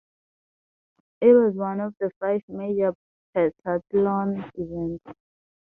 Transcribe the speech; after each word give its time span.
It 1.21 1.27
was 1.31 1.53
one 1.53 1.79
of 1.79 1.93
the 1.99 2.09
five 2.19 2.41
major 2.47 2.95
Pentathlon 3.35 4.49
events. 4.55 5.05